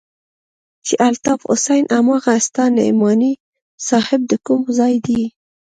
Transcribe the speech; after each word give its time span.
چې 0.85 0.93
الطاف 1.07 1.39
حسين 1.49 1.83
هماغه 1.97 2.33
ستا 2.47 2.63
نعماني 2.77 3.33
صاحب 3.87 4.21
د 4.27 4.33
کوم 4.45 4.61
ځاى 4.77 4.95
دى. 5.07 5.23